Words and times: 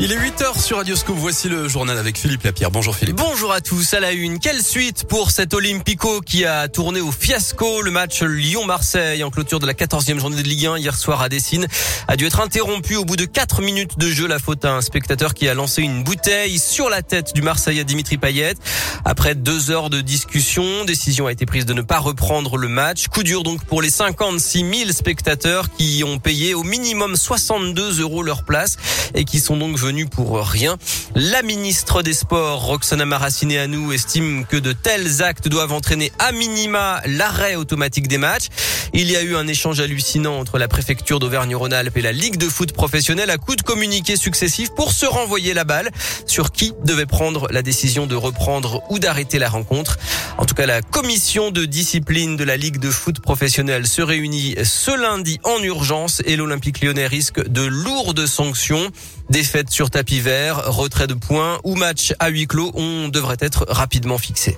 Il 0.00 0.12
est 0.12 0.16
8h 0.16 0.62
sur 0.62 0.76
Radioscope. 0.76 1.16
Voici 1.18 1.48
le 1.48 1.66
journal 1.66 1.98
avec 1.98 2.16
Philippe 2.16 2.44
Lapierre. 2.44 2.70
Bonjour 2.70 2.94
Philippe. 2.94 3.16
Bonjour 3.16 3.52
à 3.52 3.60
tous. 3.60 3.94
À 3.94 4.00
la 4.00 4.12
une, 4.12 4.38
quelle 4.38 4.62
suite 4.62 5.02
pour 5.08 5.32
cet 5.32 5.54
Olympico 5.54 6.20
qui 6.20 6.44
a 6.44 6.68
tourné 6.68 7.00
au 7.00 7.10
fiasco 7.10 7.82
Le 7.82 7.90
match 7.90 8.22
Lyon-Marseille 8.22 9.24
en 9.24 9.30
clôture 9.30 9.58
de 9.58 9.66
la 9.66 9.72
14e 9.72 10.20
journée 10.20 10.40
de 10.40 10.46
Ligue 10.46 10.66
1 10.66 10.78
hier 10.78 10.96
soir 10.96 11.20
à 11.20 11.28
Dessine 11.28 11.66
a 12.06 12.16
dû 12.16 12.26
être 12.26 12.38
interrompu 12.38 12.94
au 12.94 13.04
bout 13.04 13.16
de 13.16 13.24
4 13.24 13.60
minutes 13.60 13.98
de 13.98 14.08
jeu. 14.08 14.28
La 14.28 14.38
faute 14.38 14.64
à 14.64 14.72
un 14.72 14.82
spectateur 14.82 15.34
qui 15.34 15.48
a 15.48 15.54
lancé 15.54 15.82
une 15.82 16.04
bouteille 16.04 16.60
sur 16.60 16.88
la 16.90 17.02
tête 17.02 17.34
du 17.34 17.42
Marseille 17.42 17.80
à 17.80 17.84
Dimitri 17.84 18.18
Payet. 18.18 18.54
Après 19.04 19.34
deux 19.34 19.72
heures 19.72 19.90
de 19.90 20.00
discussion, 20.00 20.84
décision 20.84 21.26
a 21.26 21.32
été 21.32 21.44
prise 21.44 21.66
de 21.66 21.74
ne 21.74 21.82
pas 21.82 21.98
reprendre 21.98 22.56
le 22.56 22.68
match. 22.68 23.08
Coup 23.08 23.24
dur 23.24 23.42
donc 23.42 23.64
pour 23.64 23.82
les 23.82 23.90
56 23.90 24.58
000 24.60 24.92
spectateurs 24.92 25.66
qui 25.76 26.04
ont 26.06 26.20
payé 26.20 26.54
au 26.54 26.62
minimum 26.62 27.16
62 27.16 28.00
euros 28.00 28.22
leur 28.22 28.44
place 28.44 28.76
et 29.14 29.24
qui 29.24 29.40
sont 29.40 29.56
donc 29.56 29.76
pour 30.10 30.38
rien. 30.40 30.76
La 31.14 31.42
ministre 31.42 32.02
des 32.02 32.12
Sports, 32.12 32.62
Roxana 32.62 33.06
Maracineanu, 33.06 33.94
estime 33.94 34.44
que 34.44 34.56
de 34.56 34.72
tels 34.72 35.22
actes 35.22 35.48
doivent 35.48 35.72
entraîner 35.72 36.12
à 36.18 36.32
minima 36.32 37.00
l'arrêt 37.06 37.54
automatique 37.54 38.06
des 38.06 38.18
matchs. 38.18 38.48
Il 38.92 39.10
y 39.10 39.16
a 39.16 39.22
eu 39.22 39.34
un 39.34 39.46
échange 39.46 39.80
hallucinant 39.80 40.38
entre 40.38 40.58
la 40.58 40.68
préfecture 40.68 41.18
d'Auvergne-Rhône-Alpes 41.18 41.96
et 41.96 42.02
la 42.02 42.12
Ligue 42.12 42.36
de 42.36 42.48
foot 42.48 42.72
professionnelle 42.72 43.30
à 43.30 43.38
coup 43.38 43.56
de 43.56 43.62
communiqués 43.62 44.16
successifs 44.16 44.70
pour 44.74 44.92
se 44.92 45.06
renvoyer 45.06 45.54
la 45.54 45.64
balle 45.64 45.90
sur 46.26 46.52
qui 46.52 46.72
devait 46.84 47.06
prendre 47.06 47.48
la 47.50 47.62
décision 47.62 48.06
de 48.06 48.14
reprendre 48.14 48.82
ou 48.90 48.98
d'arrêter 48.98 49.38
la 49.38 49.48
rencontre. 49.48 49.98
En 50.36 50.44
tout 50.44 50.54
cas, 50.54 50.66
la 50.66 50.82
commission 50.82 51.50
de 51.50 51.64
discipline 51.64 52.36
de 52.36 52.44
la 52.44 52.56
Ligue 52.56 52.78
de 52.78 52.90
foot 52.90 53.20
professionnelle 53.20 53.86
se 53.86 54.02
réunit 54.02 54.54
ce 54.62 54.90
lundi 54.90 55.40
en 55.44 55.62
urgence 55.62 56.22
et 56.26 56.36
l'Olympique 56.36 56.82
lyonnais 56.82 57.06
risque 57.06 57.46
de 57.48 57.62
lourdes 57.62 58.26
sanctions. 58.26 58.90
Défaite 59.30 59.70
sur 59.70 59.90
tapis 59.90 60.20
vert, 60.20 60.62
retrait 60.66 61.06
de 61.06 61.14
points 61.14 61.58
ou 61.62 61.74
match 61.74 62.14
à 62.18 62.28
huis 62.28 62.46
clos, 62.46 62.70
on 62.74 63.08
devrait 63.08 63.36
être 63.40 63.66
rapidement 63.68 64.16
fixé. 64.16 64.56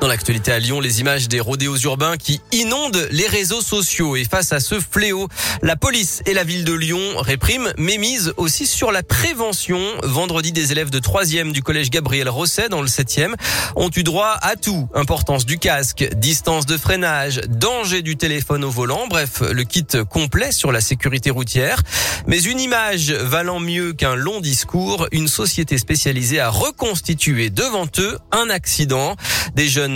Dans 0.00 0.08
l'actualité 0.08 0.50
à 0.50 0.58
Lyon, 0.58 0.80
les 0.80 1.00
images 1.00 1.28
des 1.28 1.40
rodéos 1.40 1.76
urbains 1.76 2.16
qui 2.16 2.40
inondent 2.52 3.06
les 3.10 3.26
réseaux 3.26 3.60
sociaux. 3.60 4.16
Et 4.16 4.24
face 4.24 4.50
à 4.50 4.58
ce 4.58 4.80
fléau, 4.80 5.28
la 5.60 5.76
police 5.76 6.22
et 6.24 6.32
la 6.32 6.42
ville 6.42 6.64
de 6.64 6.72
Lyon 6.72 7.00
répriment, 7.18 7.70
mais 7.76 7.98
misent 7.98 8.32
aussi 8.38 8.66
sur 8.66 8.92
la 8.92 9.02
prévention. 9.02 9.78
Vendredi, 10.02 10.52
des 10.52 10.72
élèves 10.72 10.88
de 10.88 11.00
3e 11.00 11.52
du 11.52 11.62
collège 11.62 11.90
Gabriel 11.90 12.30
Rosset 12.30 12.70
dans 12.70 12.80
le 12.80 12.88
7e 12.88 13.34
ont 13.76 13.90
eu 13.94 14.02
droit 14.02 14.38
à 14.40 14.56
tout. 14.56 14.88
Importance 14.94 15.44
du 15.44 15.58
casque, 15.58 16.08
distance 16.16 16.64
de 16.64 16.78
freinage, 16.78 17.42
danger 17.48 18.00
du 18.00 18.16
téléphone 18.16 18.64
au 18.64 18.70
volant. 18.70 19.06
Bref, 19.06 19.42
le 19.42 19.64
kit 19.64 19.86
complet 20.08 20.50
sur 20.52 20.72
la 20.72 20.80
sécurité 20.80 21.28
routière. 21.28 21.82
Mais 22.26 22.40
une 22.40 22.60
image 22.60 23.10
valant 23.10 23.60
mieux 23.60 23.92
qu'un 23.92 24.14
long 24.14 24.40
discours, 24.40 25.08
une 25.12 25.28
société 25.28 25.76
spécialisée 25.76 26.40
a 26.40 26.48
reconstitué 26.48 27.50
devant 27.50 27.86
eux 27.98 28.18
un 28.32 28.48
accident. 28.48 29.14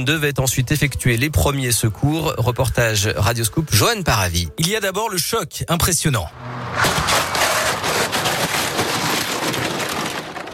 Devait 0.03 0.41
ensuite 0.41 0.73
effectuer 0.73 1.17
les 1.17 1.31
premiers 1.31 1.73
secours. 1.73 2.35
Reportage 2.39 3.09
Radioscoop, 3.17 3.73
Joanne 3.73 4.03
Paravi. 4.03 4.49
Il 4.59 4.69
y 4.69 4.75
a 4.75 4.81
d'abord 4.81 5.11
le 5.11 5.19
choc 5.19 5.65
impressionnant. 5.69 6.27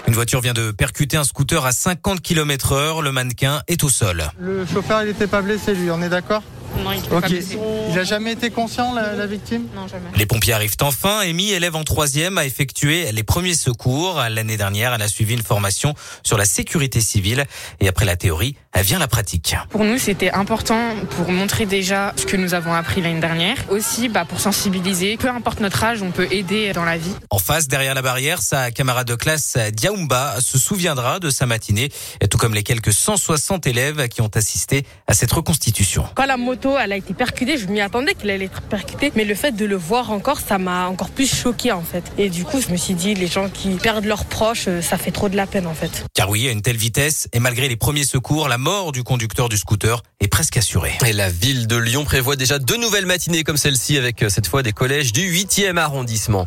Une 0.06 0.14
voiture 0.14 0.40
vient 0.40 0.54
de 0.54 0.72
percuter 0.72 1.16
un 1.16 1.24
scooter 1.24 1.64
à 1.64 1.70
50 1.70 2.20
km 2.20 2.72
heure. 2.72 3.00
Le 3.00 3.12
mannequin 3.12 3.62
est 3.68 3.84
au 3.84 3.88
sol. 3.88 4.24
Le 4.40 4.66
chauffeur, 4.66 5.02
il 5.02 5.08
n'était 5.08 5.28
pas 5.28 5.40
blessé, 5.40 5.72
lui, 5.72 5.90
on 5.90 6.02
est 6.02 6.08
d'accord 6.08 6.42
non, 6.78 6.92
il 6.92 7.02
pas 7.02 7.20
blessé. 7.20 7.58
Il 7.90 7.98
a 7.98 8.04
jamais 8.04 8.32
été 8.32 8.50
conscient, 8.50 8.94
la, 8.94 9.26
victime 9.26 9.66
Non, 9.74 9.88
jamais. 9.88 10.08
Les 10.16 10.26
pompiers 10.26 10.52
arrivent 10.52 10.76
enfin. 10.80 11.20
Amy, 11.20 11.50
élève 11.50 11.76
en 11.76 11.84
troisième, 11.84 12.38
a 12.38 12.44
effectué 12.44 13.10
les 13.12 13.22
premiers 13.22 13.54
secours. 13.54 14.22
L'année 14.30 14.56
dernière, 14.56 14.94
elle 14.94 15.02
a 15.02 15.08
suivi 15.08 15.34
une 15.34 15.42
formation 15.42 15.94
sur 16.22 16.38
la 16.38 16.44
sécurité 16.44 17.00
civile. 17.00 17.44
Et 17.80 17.88
après 17.88 18.04
la 18.04 18.16
théorie, 18.16 18.56
vient 18.82 18.98
la 18.98 19.08
pratique. 19.08 19.54
Pour 19.68 19.84
nous, 19.84 19.98
c'était 19.98 20.30
important 20.30 20.94
pour 21.16 21.30
montrer 21.30 21.66
déjà 21.66 22.14
ce 22.16 22.24
que 22.24 22.36
nous 22.36 22.54
avons 22.54 22.72
appris 22.72 23.02
l'année 23.02 23.20
dernière. 23.20 23.56
Aussi, 23.68 24.08
bah, 24.08 24.24
pour 24.24 24.40
sensibiliser. 24.40 25.16
Peu 25.16 25.28
importe 25.28 25.60
notre 25.60 25.84
âge, 25.84 26.02
on 26.02 26.10
peut 26.10 26.28
aider 26.30 26.72
dans 26.72 26.84
la 26.84 26.96
vie. 26.96 27.14
En 27.30 27.38
face, 27.38 27.68
derrière 27.68 27.94
la 27.94 28.02
barrière, 28.02 28.40
sa 28.40 28.70
camarade 28.70 29.06
de 29.06 29.14
classe, 29.14 29.58
Diaoumba, 29.72 30.36
se 30.40 30.58
souviendra 30.58 31.18
de 31.18 31.30
sa 31.30 31.46
matinée, 31.46 31.90
tout 32.30 32.38
comme 32.38 32.54
les 32.54 32.62
quelques 32.62 32.92
160 32.92 33.66
élèves 33.66 34.08
qui 34.08 34.22
ont 34.22 34.30
assisté 34.34 34.86
à 35.06 35.14
cette 35.14 35.32
reconstitution. 35.32 36.04
Quand 36.14 36.26
la 36.26 36.36
moto 36.36 36.76
elle 36.78 36.92
a 36.92 36.96
été 36.96 37.12
percutée, 37.14 37.58
je 37.58 37.66
m'y 37.66 37.80
attendais 37.80 38.14
qu'elle 38.14 38.30
allait 38.30 38.46
être 38.46 38.62
percutée, 38.62 39.12
mais 39.14 39.24
le 39.24 39.34
fait 39.34 39.52
de 39.52 39.66
le 39.66 39.76
voir 39.76 40.10
encore, 40.10 40.40
ça 40.40 40.58
m'a 40.58 40.86
encore 40.86 41.10
plus 41.10 41.32
choqué 41.32 41.72
en 41.72 41.82
fait. 41.82 42.04
Et 42.18 42.30
du 42.30 42.44
coup, 42.44 42.60
je 42.60 42.68
me 42.72 42.76
suis 42.76 42.94
dit, 42.94 43.14
les 43.14 43.26
gens 43.26 43.48
qui 43.48 43.70
perdent 43.76 44.04
leurs 44.04 44.24
proches, 44.24 44.68
euh, 44.68 44.80
ça 44.80 44.96
fait 44.96 45.10
trop 45.10 45.28
de 45.28 45.36
la 45.36 45.46
peine 45.46 45.66
en 45.66 45.74
fait. 45.74 46.04
Car 46.14 46.30
oui, 46.30 46.48
à 46.48 46.52
une 46.52 46.62
telle 46.62 46.76
vitesse, 46.76 47.28
et 47.32 47.40
malgré 47.40 47.68
les 47.68 47.76
premiers 47.76 48.04
secours, 48.04 48.48
la 48.48 48.58
mort 48.60 48.92
du 48.92 49.02
conducteur 49.02 49.48
du 49.48 49.56
scooter 49.56 50.02
est 50.20 50.28
presque 50.28 50.58
assurée. 50.58 50.96
Et 51.06 51.14
la 51.14 51.30
ville 51.30 51.66
de 51.66 51.76
Lyon 51.76 52.04
prévoit 52.04 52.36
déjà 52.36 52.58
deux 52.58 52.76
nouvelles 52.76 53.06
matinées 53.06 53.42
comme 53.42 53.56
celle-ci 53.56 53.96
avec 53.96 54.22
euh, 54.22 54.28
cette 54.28 54.46
fois 54.46 54.62
des 54.62 54.72
collèges 54.72 55.12
du 55.12 55.22
8e 55.22 55.78
arrondissement. 55.78 56.46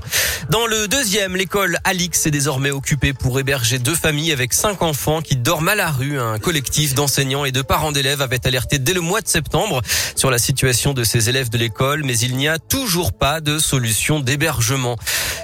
Dans 0.50 0.68
le 0.68 0.88
deuxième, 0.88 1.36
l'école 1.36 1.80
Alix 1.84 2.28
est 2.28 2.32
désormais 2.32 2.70
occupée 2.70 3.14
pour 3.14 3.40
héberger 3.40 3.80
deux 3.80 3.96
familles 3.96 4.32
avec 4.32 4.54
cinq 4.54 4.84
enfants 4.84 5.22
qui 5.22 5.36
dorment 5.36 5.70
à 5.70 5.76
la 5.76 5.90
rue. 5.90 6.20
Un 6.20 6.38
collectif 6.38 6.94
d'enseignants 6.94 7.46
et 7.46 7.52
de 7.52 7.64
parents 7.64 7.92
d'élèves 7.92 8.22
avait 8.22 8.46
alerté 8.46 8.78
dès 8.78 8.94
le 8.94 9.02
mois 9.02 9.22
de 9.22 9.28
septembre 9.28 9.82
sur 10.16 10.30
la 10.30 10.38
situation 10.38 10.94
de 10.94 11.04
ces 11.04 11.30
élèves 11.30 11.50
de 11.50 11.58
l'école, 11.58 12.04
mais 12.04 12.18
il 12.20 12.38
n'y 12.38 12.48
a 12.48 12.60
toujours 12.60 13.12
pas 13.12 13.42
de 13.42 13.58
solution 13.58 14.20
d'hébergement. 14.20 14.98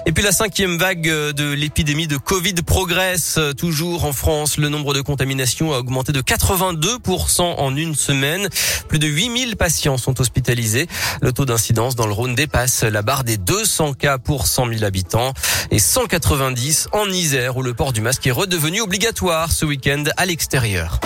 Et 0.10 0.12
puis 0.12 0.24
la 0.24 0.32
cinquième 0.32 0.80
vague 0.80 1.04
de 1.04 1.52
l'épidémie 1.52 2.08
de 2.08 2.18
Covid 2.18 2.56
progresse 2.66 3.40
toujours 3.56 4.06
en 4.06 4.12
France. 4.12 4.58
Le 4.58 4.68
nombre 4.68 4.96
de 4.96 5.02
contaminations 5.02 5.72
a 5.72 5.78
augmenté 5.78 6.12
de 6.12 6.22
82% 6.22 7.42
en 7.44 7.76
une 7.76 7.94
semaine. 7.94 8.50
Plus 8.88 8.98
de 8.98 9.06
8000 9.06 9.56
patients 9.56 9.98
sont 9.98 10.20
hospitalisés. 10.20 10.88
Le 11.22 11.32
taux 11.32 11.46
d'incidence 11.46 11.96
dans 11.96 12.08
le 12.08 12.14
Rhône 12.14 12.34
dépasse 12.34 12.82
la 12.82 13.04
barre 13.04 13.24
des 13.24 13.38
200 13.38 13.94
cas 13.94 14.18
pour 14.18 14.48
100 14.48 14.70
000 14.70 14.84
habitants 14.84 15.36
et 15.70 15.78
190 15.78 16.88
en 16.92 17.08
Isère 17.08 17.58
où 17.58 17.62
le 17.62 17.76
port 17.76 17.94
du 17.94 18.02
masque 18.02 18.26
est 18.26 18.32
redevenu 18.32 18.82
obligatoire 18.82 19.52
ce 19.52 19.64
week-end 19.64 20.06
à 20.18 20.26
l'extérieur. 20.26 21.00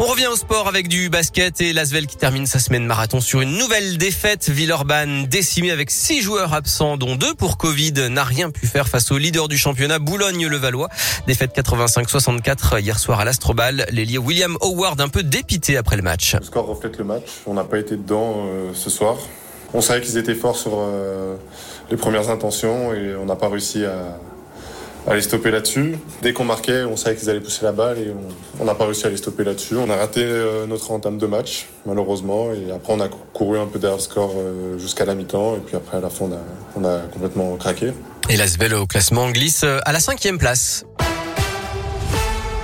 On 0.00 0.04
revient 0.04 0.28
au 0.28 0.36
sport 0.36 0.68
avec 0.68 0.86
du 0.86 1.10
basket 1.10 1.60
et 1.60 1.72
Lasvel 1.72 2.06
qui 2.06 2.16
termine 2.16 2.46
sa 2.46 2.60
semaine 2.60 2.86
marathon 2.86 3.20
sur 3.20 3.40
une 3.40 3.58
nouvelle 3.58 3.98
défaite. 3.98 4.48
Villeurbanne 4.48 5.26
décimée 5.26 5.72
avec 5.72 5.90
six 5.90 6.22
joueurs 6.22 6.54
absents, 6.54 6.96
dont 6.96 7.16
deux 7.16 7.34
pour 7.34 7.58
Covid, 7.58 8.08
n'a 8.08 8.22
rien 8.22 8.50
pu 8.50 8.68
faire 8.68 8.86
face 8.86 9.10
au 9.10 9.18
leader 9.18 9.48
du 9.48 9.58
championnat, 9.58 9.98
Boulogne-le-Valois. 9.98 10.88
Défaite 11.26 11.50
85-64 11.56 12.80
hier 12.80 12.96
soir 12.96 13.18
à 13.18 13.24
l'Astrobal. 13.24 13.86
L'ailier 13.90 14.18
William 14.18 14.56
Howard 14.60 15.00
un 15.00 15.08
peu 15.08 15.24
dépité 15.24 15.76
après 15.76 15.96
le 15.96 16.02
match. 16.02 16.36
Le 16.36 16.44
score 16.44 16.66
reflète 16.66 16.96
le 16.96 17.04
match. 17.04 17.26
On 17.46 17.54
n'a 17.54 17.64
pas 17.64 17.80
été 17.80 17.96
dedans 17.96 18.44
euh, 18.46 18.70
ce 18.74 18.90
soir. 18.90 19.16
On 19.74 19.80
savait 19.80 20.00
qu'ils 20.00 20.16
étaient 20.16 20.36
forts 20.36 20.56
sur 20.56 20.74
euh, 20.76 21.34
les 21.90 21.96
premières 21.96 22.30
intentions 22.30 22.94
et 22.94 23.16
on 23.16 23.24
n'a 23.24 23.36
pas 23.36 23.48
réussi 23.48 23.84
à 23.84 24.20
à 25.08 25.14
les 25.14 25.22
stopper 25.22 25.50
là-dessus. 25.50 25.96
Dès 26.22 26.32
qu'on 26.32 26.44
marquait, 26.44 26.84
on 26.84 26.96
savait 26.96 27.16
qu'ils 27.16 27.30
allaient 27.30 27.40
pousser 27.40 27.64
la 27.64 27.72
balle 27.72 27.98
et 27.98 28.12
on 28.60 28.64
n'a 28.64 28.74
pas 28.74 28.84
réussi 28.84 29.06
à 29.06 29.10
les 29.10 29.16
stopper 29.16 29.42
là-dessus. 29.42 29.76
On 29.76 29.88
a 29.88 29.96
raté 29.96 30.22
euh, 30.22 30.66
notre 30.66 30.90
entame 30.90 31.18
de 31.18 31.26
match, 31.26 31.66
malheureusement. 31.86 32.52
Et 32.52 32.70
après, 32.70 32.92
on 32.92 33.00
a 33.00 33.08
couru 33.08 33.58
un 33.58 33.66
peu 33.66 33.78
derrière 33.78 33.96
le 33.96 34.02
score 34.02 34.34
euh, 34.36 34.78
jusqu'à 34.78 35.06
la 35.06 35.14
mi-temps. 35.14 35.56
Et 35.56 35.60
puis 35.60 35.76
après, 35.76 35.96
à 35.96 36.00
la 36.00 36.10
fin, 36.10 36.28
on 36.76 36.84
a, 36.84 36.98
complètement 37.12 37.56
craqué. 37.56 37.92
Et 38.28 38.36
l'Asvel 38.36 38.74
au 38.74 38.86
classement 38.86 39.30
glisse 39.30 39.64
euh, 39.64 39.78
à 39.84 39.92
la 39.92 40.00
cinquième 40.00 40.38
place. 40.38 40.84